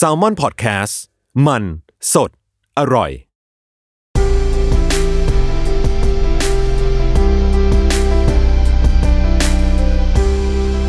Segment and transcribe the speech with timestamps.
[0.00, 0.94] S a l ม o n PODCAST
[1.46, 1.64] มัน
[2.12, 2.30] สด
[2.78, 3.10] อร่อย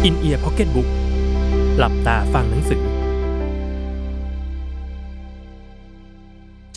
[0.04, 0.90] อินเอียร์พ็อกเก็ตบุ๊ก
[1.78, 2.84] หลับตาฟังหนังสือ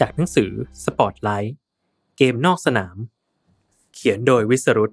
[0.00, 0.50] จากหนังสือ
[0.84, 1.56] สปอตไลท์
[2.16, 2.96] เกมนอกสนาม
[3.94, 4.92] เขียนโดยวิสรุต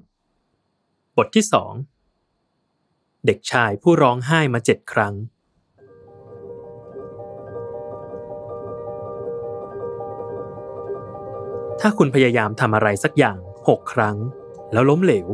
[1.17, 1.73] บทที่สอง
[3.25, 5.15] เด็กชายผู้ร้องไห้มาเจ็ดครั้ง
[11.81, 13.37] ถ้าคุณพยายามทำอะไรสักอย่าง
[13.67, 14.15] หกครั้ง
[14.73, 15.27] แล้วล้มเหลว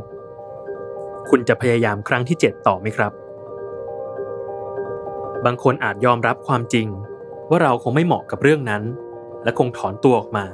[1.30, 3.14] คุณจะพยายามครั้งที่เจ็ดต่อไหมครับ
[5.46, 6.88] บางคนอาจยอมรับความจริง
[7.50, 8.84] ว่าเราคงไม่เหมาะกับเรื่องนั้น
[9.44, 10.46] และคงถอนตัวออกมา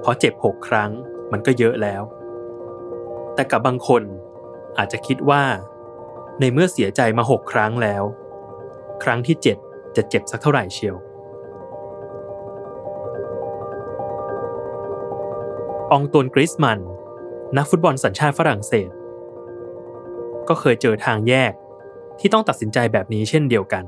[0.00, 0.90] เพราะเจ็บหกครั้ง
[1.32, 2.02] มันก็เยอะแล้ว
[3.34, 4.02] แต่กับบางคน
[4.78, 5.42] อาจจะคิดว่า
[6.40, 8.02] ในเมื่อเสียใจมาหกครั้งแล้ว
[9.04, 9.56] ครั้งที่เจ็ด
[9.96, 10.96] จะเจ็บสักเท่าไหร่เชียว
[15.94, 16.78] องตวนกริสมัน
[17.56, 18.90] นักฟุตบอลสัญชาติฝรั่งเศส
[20.48, 21.52] ก็เคยเจอทางแยก
[22.20, 23.84] ที่ต้องตัดสินใจแบบนี้เช่นเดียวกัน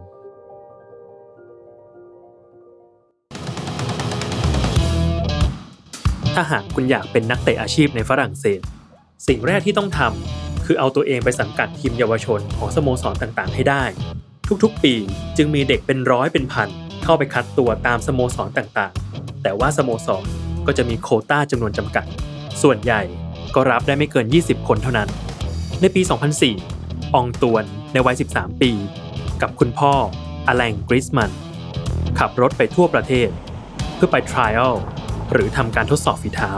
[6.34, 8.60] ถ้าหากคุณอยากเป็นนักเตะอาชีพในฝรั่งเศส
[9.28, 13.84] สิ่งแรกที่ต้องทำคือเอาตัวเองไปสังกัดทีมเยาวชนของสโมสรต่างๆ ให้ได้
[14.62, 14.94] ทุกๆ ปี
[15.36, 16.68] จึงมีเด็กเป็นร้อยเป็นพัน
[17.02, 20.24] เข้าไปคัดตัวตามสโมสรต่างๆ แต่ว่าสโมสร
[20.66, 22.06] ก็จะมีโคต้าจำนวนจำกัด
[22.62, 23.02] ส่วนใหญ่
[23.54, 25.08] ก็รับได้ไม่เกิน 20 คนเท่านั้น
[25.80, 26.02] ในปี
[26.58, 28.72] 2004 องตวนในวัย 13 ปี
[29.42, 29.92] กับคุณพ่อ
[30.46, 31.30] อแลงกริสมัน
[32.18, 33.28] ขับรถไปทั่วประเทศ
[33.94, 34.76] เพื่อไปทริอัล
[35.32, 36.52] หรือทำการทดสอบฝีเท้า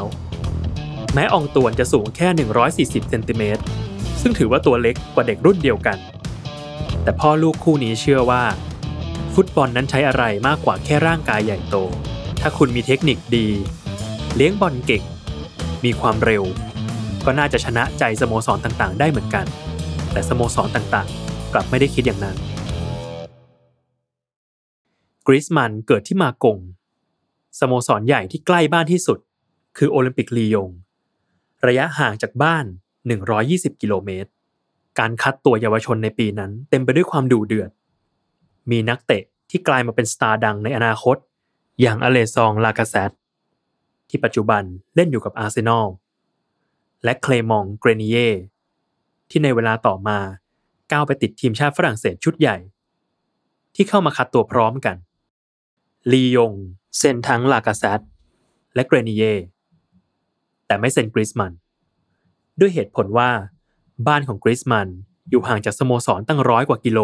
[1.15, 2.29] แม้องตวนจะสูงแค่
[3.03, 3.63] 140 เซนติเมตร
[4.21, 5.99] ซึ่งถือว่าตัวเล็กกว่าเด็กรุ่นเดียวกัน
[7.03, 8.43] แต่พ่อลูกคู่นี้เชื่อว่า
[9.35, 11.77] ฟุตบอลนั้นใช้อะไรมากกว่าแค่ร่างกายใหญ่โต
[12.41, 13.49] ถ้าคุณมีเทคนิคดี
[14.39, 15.05] เลี้ยงบอลเก่ง
[15.85, 16.43] มีความเร็ว
[17.25, 19.47] ก็น่าจะชนะใจสโมสรต่างๆ ได้เหมือนกัน
[20.13, 22.37] แต่สโมสรต่างๆ กลับไม่ได้คิดอย่างนั้น
[25.27, 26.59] กริสมันเกิดที่มากง
[27.61, 29.19] สโมสรใหญ่ที่ใกล้บ้านที่สุด
[29.77, 30.71] คือโอลิมปิกลียง
[31.67, 32.65] ระยะห่างจากบ้าน
[33.23, 34.31] 120 กิโลเมตร
[34.99, 37.71] การคัดตัวเยาวชนในปีนั้นเต็มไปด้วยความดุเดือด
[38.71, 41.17] มีนักเตะที่กลายมาเป็นสตาร์ดังในอนาคต
[41.81, 43.13] อย่างอเลซองลากาเซต
[44.09, 44.63] ที่ปัจจุบัน
[44.95, 45.87] เล่นอยู่กับอาร์เซนอล
[47.05, 48.19] และเคลมองเกรเนีย
[49.31, 50.19] ที่ในเวลาต่อมา
[50.93, 52.57] ก้าวไปติดทีมชาติฝรั่งเศสชุดใหญ่
[53.75, 54.97] ที่เข้ามาคัดตัวพร้อมกัน
[56.13, 56.53] ลียง
[56.99, 58.01] เซ็นทั้งลากาเซต
[58.75, 59.25] และเกรเนีย
[60.67, 61.53] แต่ไม่เซ็นกริสมัน
[62.61, 63.31] ด้วยเหตุผลว่า
[64.07, 64.89] บ้านของกริสมัน
[65.31, 67.01] อยู่ห่างจากสโมสรตั้งร้อยกว่ากิโล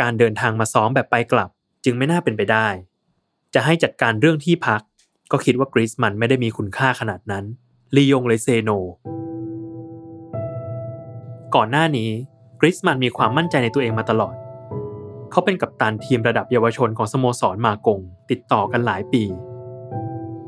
[0.00, 1.50] การเดินทางมาซ้อมแบบไปกลับ
[1.84, 2.68] จึงไม่น่าเป็นไปได้
[3.54, 4.80] จะให้จัดการเรื่องที่พัก
[5.32, 7.44] ก็คิดว่ากริสมันไม่ได้มีคุณค่าขนาดนั้น
[7.96, 8.70] ลียงเลยเซโน
[11.54, 12.10] ก่อนหน้านี้
[12.60, 14.34] กริสมันมีความมั่นใจในตัวเองมาตลอด
[15.30, 18.00] เขาเป็นกัปตันทีมระดับเยาวชนของสโมสรมากง
[18.30, 19.22] ติดต่อกันหลายปี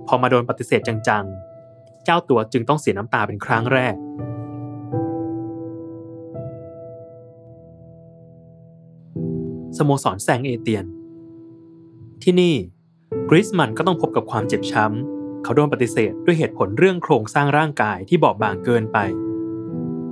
[0.06, 3.94] พอมาโดนปฏิเสธจังๆ เจ้าตัวจึงต้องเสียน้ำตาเป็นครั้งแรก
[9.78, 10.84] สโมสรแซงเอเตียน
[12.22, 12.54] ที่นี่
[13.28, 18.98] กริสมันก็ต้องพบกับความเจ็บช้ำ เขาโดนปฏิเสธด้วยเหตุผลเรื่องโครงสร้างร่างกายที่บอบบางเกินไป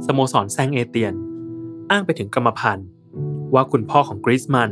[0.06, 1.14] สโมสรแซงเอเตียน
[1.91, 2.88] อ้างไปถึงกรรมพันธุ์
[3.55, 4.70] ว่าคุณพ่อของกริสมัน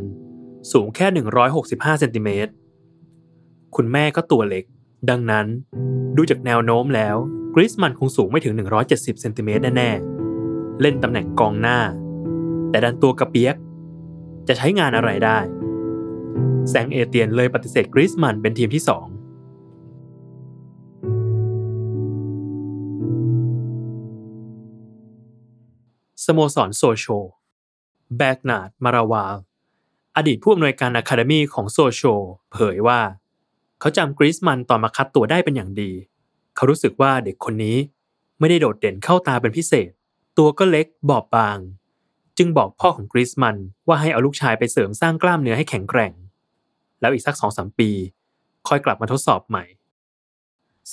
[0.73, 1.07] สูงแค่
[1.55, 2.53] 165 เซนติเมตร
[3.77, 4.65] คุณแม่ก็ตัวเล็ก
[5.11, 5.47] ดังนั้น
[6.17, 7.17] ดูจากแนวโน้มแล้ว
[7.55, 8.55] กริสมันคงสูงไม่ถึง
[8.89, 11.79] 170 เซนติเมตรแน่ๆ เล่นตำแหน่งกองหน้า
[12.71, 13.57] แต่ดันตัวกระเปียก
[14.49, 15.39] จะใช้งานอะไรได้
[16.71, 19.07] แซงเอเตียนเลยปฏิเสธกริสมันเป็นทีมที่สอง
[26.25, 27.07] สโมสรโซโช
[28.17, 29.37] แบกนาดมาราวาล
[30.17, 32.03] อดีตผู้อำนวยการอะคาเดมีของโซโช
[32.53, 33.01] เผยว่า
[33.81, 35.91] เขาจำกริสมันตอนมาคัดตัวได้เป็นอย่างดี
[36.57, 37.77] เขารู้สึกว่าเด็กคนนี้
[38.39, 39.91] ไม่ได้โดดเด่นเข้าตาเป็นพิเศษ
[40.39, 41.59] ตัวก็เล็กบอบบาง
[42.39, 43.57] จึงบอกพ่อของกริสมัน
[43.89, 46.13] ว่าให้เอาลูกชายไปเสริมสร้างกล้ามเนื้อให้แข็งแกร่ง
[47.01, 47.91] แล้วอีกสักสองสามปี
[48.69, 49.65] ค่อยกลับมาทดสอบใหม่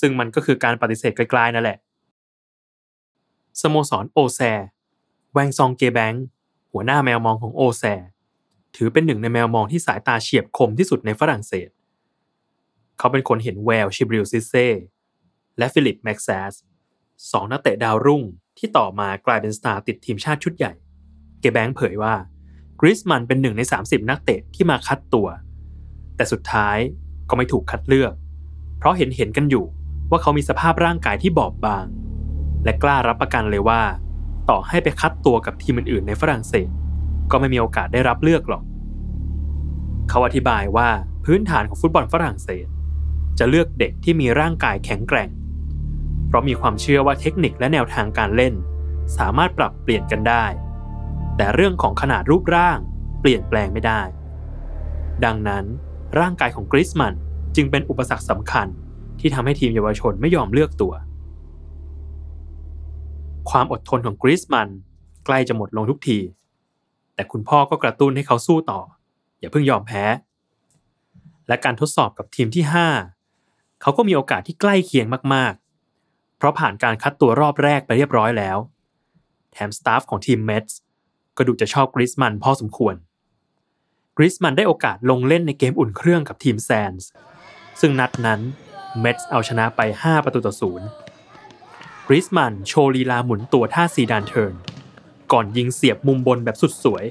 [0.00, 1.78] ซึ่งมันก็คือการปฏิเสธไกลๆนั่นแหละ
[3.60, 4.40] สโมสรโอแซ
[5.32, 6.14] แวงซองเกแบง
[6.72, 7.84] หัวหน้าแมวมองของโอแซ
[8.76, 11.68] ถือเป็นหนึ่งในแมวมองที่สายตาเฉียบคมที่สุดในฝรั่งเศส
[12.98, 14.54] เขาเป็นคนเห็นแววจิบริลซิสเซ
[15.58, 16.52] และฟิลิปแม็กซัส
[17.32, 18.22] สองนักเตะดาวรุ่ง
[18.58, 20.72] ที่ต่อมากลายเป็นสตาร์ติดทีมชาติชุดใหญ่
[21.40, 22.14] เกแบงเผยว่า
[22.80, 25.28] กริสมันเป็นหนึ่งใน 30 นักเตะที่มาคัดตัว
[26.22, 26.78] แต่สุดท้าย
[27.28, 28.12] ก็ไม่ถูกคัดเลือก
[28.78, 29.64] เพราะเห็นเห็นกันอยู่
[30.10, 31.86] ว่าเขามีสภาพร่างกายที่บอบบาง
[32.64, 33.82] และกล้ารับประกันเลยว่า
[34.50, 36.68] ต่อให้ไปคัดตัวกับทีมอื่นๆ ในฝรั่งเศส
[37.30, 38.64] ก็ไม่มีโอกาสได้รับเลือกหรอก
[40.08, 40.88] เขาอธิบายว่า
[41.24, 42.66] พื้นฐานของฟุตบอลฝรั่งเศส
[43.38, 45.30] จะเลือกเด็กที่มีร่างกายแข็งแกร่ง
[46.26, 48.54] เพราะมีความเชื่อว่าเทคนิคและแนวทางการเล่น
[49.18, 50.44] สามารถปรับเปลี่ยนกันได้
[51.36, 52.78] แต่เรื่องของขนาดรูปร่าง
[53.20, 54.02] เปลี่ยนแปลงไม่ได้
[55.24, 55.64] ดังนั้น
[56.20, 57.14] ร่างกายของกริสมัน
[57.56, 58.66] จึงเป็นอุปสรรคสำคัญ
[59.20, 60.92] ที่ทำให้ทีมเยาวชนไม่ยอมเลือกตัว
[63.50, 64.68] ความอดทนของกริสมัน
[65.26, 66.18] ใกล้จะหมดลงทุกที
[67.14, 68.80] แต่คุณพ่อก็กระตุ้นให้เขาสู้ต่อ
[69.38, 70.04] อย่าเพิ่งยอมแพ้
[71.48, 72.64] และการทดสอบกับทีมที่
[73.22, 78.58] 5 เขาก็มีโอกาสที่ใกล้เคียงมากๆ เพราะผ่านการคัดตัวรอบแรกไปเรียบร้อยแล้ว
[79.52, 80.78] แถมสตาฟของทีมเมทส์
[81.36, 82.94] ก็ดูจะชอบกริสมันพอสมควร
[84.16, 87.08] กริสมันได้โอกาสลงเล่นในเกมอุ่นเครื่องกับทีมแซนส์
[87.80, 88.40] ซึ่งนัดนั้น
[89.00, 90.86] เมทส์เอาชนะไป 5 ประตูต่อศูนย์
[92.06, 94.54] กริสมันโชว์ลีลาหมุนตัวท่าซีดานเทิร์น
[95.32, 97.04] ก่อนยิงเสียบมุมบนแบบสุดสวย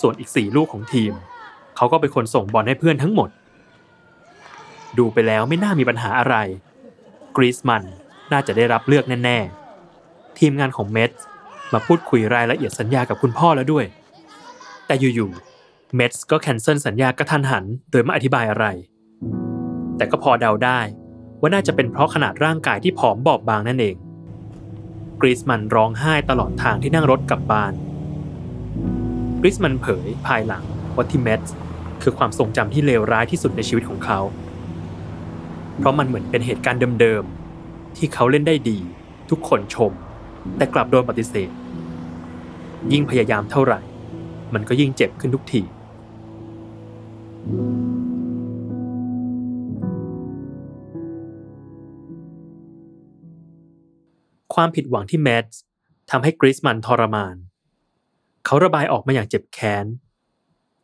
[0.00, 1.12] ส่วนอีก 4 ลูกของทีม
[1.76, 3.28] เขาก็เป็นคนส่งบอลให้เพื่อนทั้งหมด
[4.98, 6.36] ดูไปแล้วไม่น่ามีปัญหาอะไร
[7.36, 7.82] กรีซมัน
[8.32, 9.38] น่าจะได้รับเลือกแน่
[9.90, 11.24] ๆ ทีมงานของเมทส์
[11.72, 13.84] มาพูดคุยรายละเอียดสัญญากับคุณพ่อแล้วด้วย
[14.86, 15.53] แต่อยู่ ๆ
[15.96, 18.66] เมทส์ก็ cancel สัญญากระทันหัน โดยไม่อธิบายอะไร
[19.96, 20.80] แต่ก็พอเดาได้
[21.40, 23.96] ว่าน่าจะเป็นเพราะขนาดร่างกายที่ผอมบอบบางนั่นเอง
[25.20, 27.72] กรีซมันร้องไห้ตลอดทางที่นั่งรถกลับบ้าน
[29.40, 30.64] กริสมันเผยภายหลัง
[30.94, 31.54] ว่าที่เมทส์
[32.02, 34.20] คือความทรงจำที่เลวร้ายที่สุดในชีวิตของเขา
[35.78, 38.78] เพราะมันเหมือนเป็นเหตุการณ์เดิมๆ ที่เขาเล่นได้ดี
[39.30, 39.92] ทุกคนชม
[40.56, 41.50] แต่กลับโดนปฏิเสธ
[42.92, 43.80] ยิ่งพยายามเท่าไหร่
[44.54, 45.62] มันก็ยิ่งเจ็บขึ้นทุกที
[47.44, 47.46] ค
[54.58, 55.62] วามผิดหวังที่แมทส์
[56.10, 57.36] ทำให้กริสมันทรมาน
[58.44, 59.86] เขาระบายออกมาอย่างเจ็บแค้น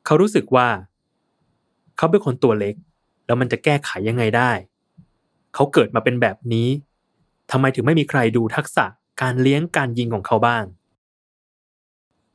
[0.04, 0.68] เขารู้สึกว่า
[1.96, 2.74] เขาเป็นคนตัวเล็ก
[3.26, 4.50] แล้วมันจะแก้ไขยังไงได้
[5.54, 6.68] เขาเกิดมาเป็นแบบนี้
[7.50, 8.86] ทำไมถึงไม่มีใครดูทักษะ
[9.22, 10.64] การเลี้ยงการยิงของเขาบ้าง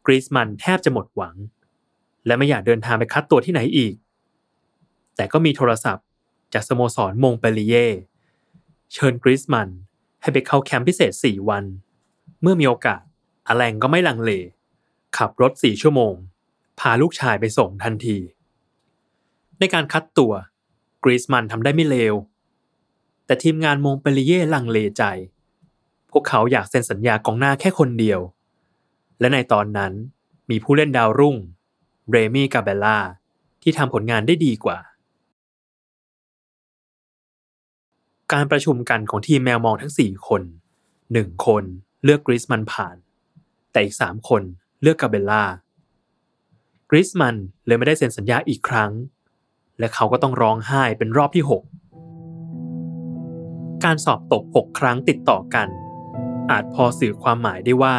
[0.05, 1.35] กรีซมันแทบจะหมดหวัง
[2.25, 3.93] และไม่อยากเดินทางไปคัดตัวที่ไหนอีก
[5.15, 6.05] แต่ก็มีโทรศัพท์
[6.53, 7.87] จากสโมสรมงเปลีเย่
[8.93, 9.69] เชิญกรีซมัน
[10.21, 11.63] ให้ไปเข้าแคมป์พิเศษ 4 วัน
[12.41, 13.01] เมื่อมีโอกาส
[13.47, 14.31] อแลงก็ไม่ลังเล
[15.17, 16.13] ขับรถ 4 ชั่วโมง
[16.79, 18.17] พาลูกชายไปส่งทันที
[19.59, 20.33] ในการคัดตัว
[21.03, 22.15] กรีซมันทำได้ไม่เลว
[23.25, 25.03] แต่ทีมงานมงเปลีเย่ลังเลใจ
[26.11, 28.19] พวกเขาอยากเซ็นสัญญากองหน้าแค่คนเดียว
[29.19, 29.93] และในตอนนั้น
[30.49, 31.35] มีผู้เล่นดาวรุ่ง
[32.09, 32.97] เรมี่กาเบล่า
[33.61, 34.77] ที่ทำผลงานได้ดีกว่า
[38.37, 40.41] การประชุมกันของทีมแมวมองทั้ง 4 คน
[40.93, 41.63] 1 คน
[42.03, 42.95] เลือกกริสมันผ่าน
[43.71, 44.41] แต่อีก 3 คน
[44.81, 45.43] เลือกกาเบลล่า
[46.89, 48.91] กริสมันเลยไม่ได้เซ็นสัญญาอีกครั้ง
[49.79, 51.51] และเขาก็ต้องร้องไห้เป็นรอบที่ 6
[53.83, 55.67] การสอบตก 6 ครั้งติดต่อกัน
[56.51, 57.95] อาจพอสื่อความหมายได้ว่า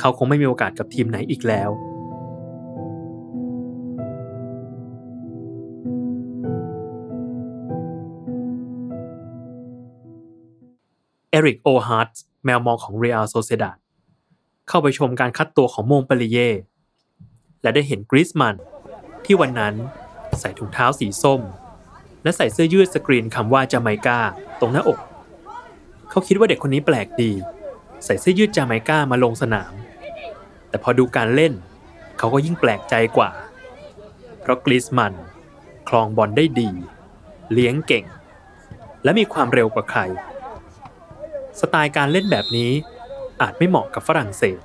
[0.00, 1.70] เขาคงไม่มีโอกาสกับทีมไหนอีกแล้ว
[11.44, 12.12] ริกโอฮาร์ต
[12.44, 13.70] แมวมองของเรอัลโซเซดา
[14.68, 16.50] เข้าไปชมการคัดตัวของโมงเปริเย่
[17.62, 18.56] และได้เห็นกริสมัน
[19.24, 19.74] ที่วันนั้น
[20.40, 21.40] ใส่ถุงเท้าสีส้ม
[22.22, 24.18] และใส่เสื้อยืดสกรีนคำว่าจาไมกา
[24.60, 24.98] ตรงหน้าอก
[26.10, 27.32] เขาคิดว่าเด็กคนนี้แปลกดี
[28.04, 29.72] ใส่เสื้อยืดจาไมกามาลงสนาม
[30.68, 31.52] แต่พอดูการเล่น
[32.18, 33.30] เขาก็ยิ่งแปลกใจกว่า
[34.40, 35.14] เพราะกริสมัน
[35.88, 36.70] ครองบอลได้ดี
[37.52, 38.04] เลี้ยงเก่ง
[39.04, 40.00] และมีความเร็วกว่าใคร
[41.60, 42.72] สไตล์การเล่นแบบนี้
[43.42, 44.60] อาจไม่เหมาะกับฝรั่งเศส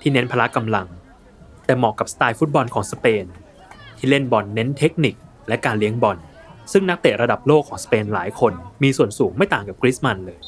[0.00, 0.88] ที่เน้นพละกำลัง
[1.64, 3.24] แต่เหมาะกับสไตล์ฟุตบอลของสเปน
[3.96, 5.14] ที่เล่นบอลเน้นเทคนิค
[5.48, 6.18] และการเลี้ยงบอล
[6.72, 8.52] ซึ่งนักเตะระดับโลกของสเปนหลายคน
[8.82, 10.38] มีส่วนสูงไม่ต่างกับกริสมันเลย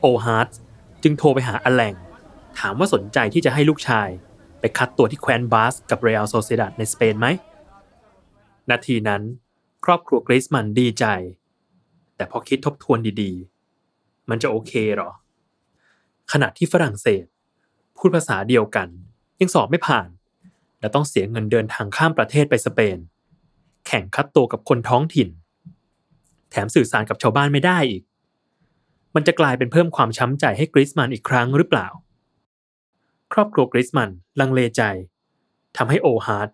[0.00, 0.48] โอฮาร์ต
[1.02, 1.94] จึงโทรไปหาอแลง
[2.58, 4.08] ถามว่าสนใจที่จะให้ลูกชาย
[4.60, 7.26] ไปคัดตัวที่แคว้นบาสก์กับเรอัลโซเซดาดในสเปนไหม
[8.70, 9.22] นาทีนั้น
[9.84, 11.04] ครอบครัวกริสมันดีใจ
[12.16, 13.55] แต่พอคิดทบทวนดีๆ
[14.30, 15.10] มันจะโอเคหรอ
[16.32, 17.24] ขณะที่ฝรั่งเศส
[17.96, 18.88] พูดภาษาเดียวกัน
[19.40, 20.08] ยังสอบไม่ผ่าน
[20.80, 22.98] และต้องเสียเงินเดินทางข้ามประเทศไปสเปน
[23.86, 25.28] แข่งคัดตัวกับคนท้องถิ่น
[26.50, 28.02] แถมสื่อสารกับชาวบ้านไม่ได้อีก
[29.14, 31.88] มันจะกลายเป็นเพิ่มความช้ำใจให้กริสมันอีกครั้งหรือเปล่า
[33.32, 34.82] ครอบครัวกริสมันลังเลใจ
[35.76, 36.50] ทำให้โอฮาร์ด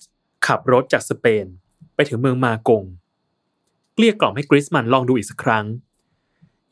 [0.46, 1.46] ขับรถจากสเปน
[1.94, 2.84] ไปถึงเมืองมากง
[3.94, 5.64] เกลี้ยกล่อมให้กริสมันลองดูอีกสักครั้ง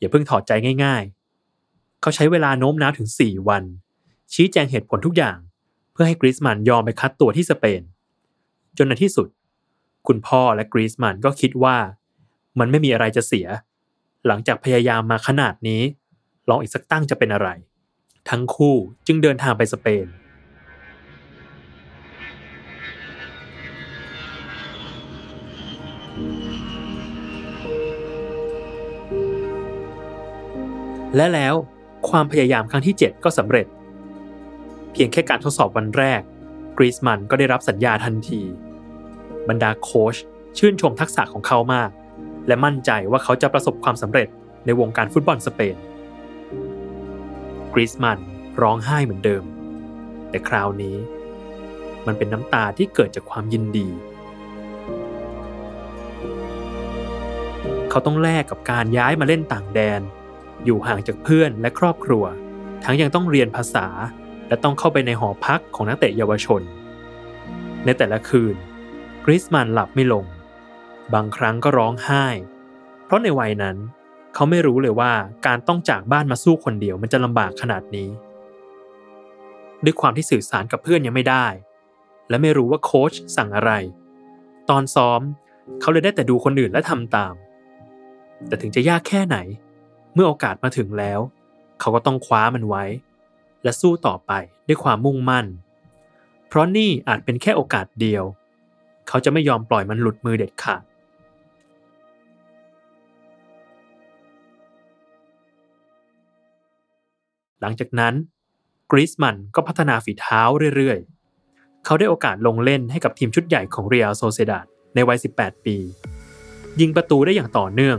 [0.01, 0.51] อย่าเพิ่งถอดใจ
[0.83, 3.63] ง่ายๆ เขาใช้เวลาโน้มน้าวถึง 4 วัน
[4.33, 5.37] ชี้แจงเหตุผลทุกอย่าง
[5.91, 7.81] เพื่อให้กริสมันยอมไปคัดตัวที่สเปน
[8.77, 9.27] จนในที่สุด
[10.07, 11.77] คุณพ่อและกริสมันก็คิดว่า
[12.59, 13.47] มันไม่มีอะไรจะเสีย
[14.27, 15.81] หลังจากพยายามมาขนาดนี้
[16.49, 17.49] ลองอีกสักตั้งจะเป็นอะไร
[18.29, 18.75] ทั้งคู่
[19.07, 20.05] จึงเดินทางไปสเปน
[31.15, 31.53] และแล้ว
[32.09, 33.67] ความพยายามครั้งที่ 7 ก็สำเร็จ
[34.91, 36.21] เพียงแค่การทดสอบวันแรก
[36.77, 38.41] กรีซมันก็ได้รับสัญญาทันที
[39.49, 40.15] บรรดาโค้ช
[40.57, 41.89] ชื่นชมทักษะของเขามาก
[42.47, 44.27] และมั่นใจว่าเขาจะประสบความสำเร็จ
[44.65, 45.75] ในวงการฟุตบอลสเปน
[47.73, 48.19] กรีซมัน
[48.61, 49.43] ร้องไห้เหมือนเดิม
[50.29, 50.97] แต่คราวนี้
[52.07, 53.87] มันเป็นน้ำตาที่เกิดจากความยินดี
[57.89, 60.01] เขาต้องแลกกับการย้ายมาเล่นต่างแดน
[60.65, 62.23] อยู่ห่างจากเพื่อนและครอบครัว
[62.83, 63.87] ทั้งยังต้องเรียนภาษา
[64.47, 66.61] และต้องเข้าไปในหอพักของนักเตะเยาวชน
[67.85, 68.55] ในแต่ละคืน
[69.25, 70.25] กริสมันหลับไม่ลง
[71.13, 72.25] บางครั้งก็ร้องไห้
[73.05, 73.77] เพราะในวัยนั้น
[74.33, 75.13] เขาไม่รู้เลยว่า
[75.47, 78.09] การต้องจากบ้านมาสู้คนเดียวมันจะลำบากขนาดนี้
[79.83, 81.47] ด้วยความที่สื่อสารกับเพื่อนยังไม่ได้
[82.29, 83.71] และไม่รู้ว่าโค้ชสั่งอะไร
[84.69, 85.21] ตอนซ้อม
[85.81, 87.33] เขาเลยได้แต่ดูคนอื่นและทำตาม
[88.47, 89.37] แต่ถึงจะยากแค่ไหน
[90.13, 91.19] เมื่อโอกาสมาถึงแล้ว
[91.79, 92.83] เขาก็ต้องคว้ามันไว้
[93.63, 94.31] และสู้ต่อไป
[94.67, 95.45] ด้วยความมุ่งมั่น
[96.47, 98.23] เพราะนี่อาจเป็นแค่โอกาสเดียว
[99.07, 100.83] เขาจะไม่ยอมปล่อยมันหลุดมือเด็ดขาด
[107.61, 108.13] หลังจากนั้น
[108.91, 110.41] กริสมันก็พัฒนาฝีเท้า
[110.75, 114.65] เรื่อยๆ เขาได้โอกาสลงเล่นให้กับทีมชุดใหญ่ของเรียลโซเซดาด
[114.95, 115.77] ในวัย 18 ปี
[116.79, 117.97] ยิงประตูได้อย่างต่อเนื่อง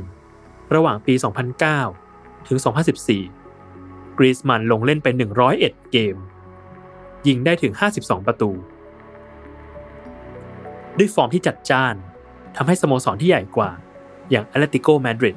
[0.74, 1.14] ระหว่างปี
[1.80, 2.58] 2009 ถึง
[3.36, 5.06] 2014 กรีซมันลงเล่นไป
[5.48, 6.16] 101 เกม
[7.26, 8.50] ยิงได้ถึง 52 ประตู
[10.98, 11.94] ด้วยฟอร์มที่จัดจ้าน
[12.56, 13.70] ทำให้สโมสรที่ใหญ่กว่า
[14.30, 15.36] อย่างแอตเลติโกมาดริด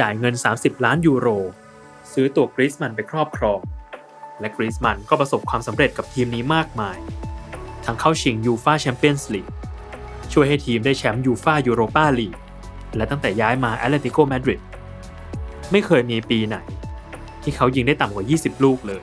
[0.00, 1.28] จ่ายเงิน 30 ล้านยูโร
[2.12, 3.60] ซื้อตัวกรีซมันไปครอบครอง
[4.40, 6.98] และกรีซมันก็ประสบความสำเร็จกับทีมนี้มากมาย
[7.84, 9.48] ทั้งเข้าชิงยูฟาแชมเปี้ยนส์ลีก
[10.32, 12.36] ช่วยให้ทีมได้แชมป์ยูฟายูโรปาลีก
[12.96, 14.60] และตั้งแต่ย้ายมาแอตเลติโกมาดริด
[15.72, 16.56] ไม่เคยมีปีไหน
[17.42, 19.02] ที่เขายิงได้ต่ำกว่า 20 ลูกเลย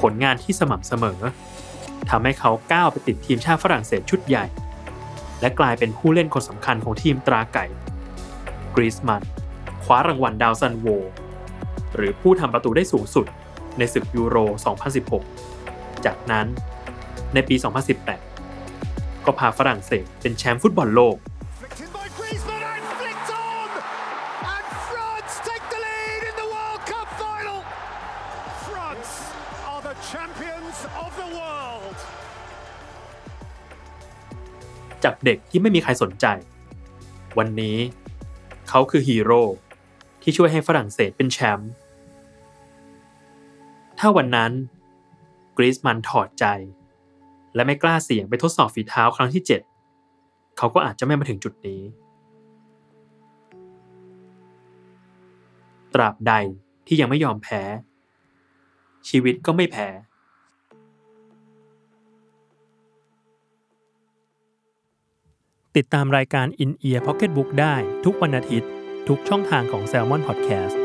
[0.00, 1.18] ผลงานที่สม่ำเสมอ
[2.10, 4.44] ทำให้เขาก้าวไปติดทีมชาติฝรั่งเศสชุดใหญ่
[5.40, 7.66] และกลายเป็นผู้เล่นคนสำคัญของทีมตราไก่
[8.74, 9.22] กรีซมัน
[9.84, 10.86] คว้ารางวัลดาวซันโว
[11.94, 13.26] หรือผู้ทำประตูได้สูงสุด
[13.78, 14.36] ในศึกยูโร
[15.22, 16.46] 2016 จากนั้น
[17.34, 17.54] ในปี
[18.00, 18.33] 2018
[19.26, 21.16] ก็พาฝรั่งเศสเป็นแชมป์ฟุตบอลโลก
[21.60, 23.68] Flicked in by Griezmann and flicked on!
[24.54, 27.58] And France take the lead in the World Cup final!
[28.66, 29.12] France
[29.70, 31.96] are the champions of the world!
[35.04, 36.26] จากเด็กที่ไม่มีใครสนใจ
[37.38, 37.76] วันนี้
[38.68, 39.42] เขาคือฮีโร่
[40.22, 41.70] ที่ช่วยให้ฝรั่งเศสเป็นแชมป์
[43.98, 44.52] ถ้าวันนั้น
[45.56, 46.46] กรีซมันถอดใจ
[47.54, 49.42] และไม่กล้าเสี่ยงไปทดสอบฝีเท้าครั้งที่
[49.98, 51.82] 7 เขาก็อาจจะไม่มาถึงจุดนี้
[55.94, 56.32] ตราบใด
[56.86, 57.62] ที่ยังไม่ยอมแพ้
[59.08, 59.88] ชีวิตก็ไม่แพ้
[65.76, 68.70] ติดตามรายการ In Ear Pocket Book ได้ทุกวันอาทิตย์
[69.08, 70.83] ทุกช่องทางของ Salmon Podcast